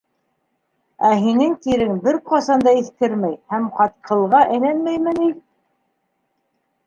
Ә 1.07 1.09
һинең 1.23 1.51
тирең 1.65 1.99
бер 2.07 2.17
ҡасан 2.31 2.63
да 2.67 2.73
иҫкермәй 2.79 3.35
һәм 3.55 3.67
ҡатҡылға 3.81 4.41
әйләнмәйме 4.55 5.13
ни? 5.19 5.29